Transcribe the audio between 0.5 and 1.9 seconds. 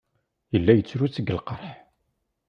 Yella yettru seg lqerḥ.